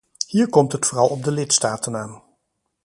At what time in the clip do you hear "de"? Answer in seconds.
1.23-1.31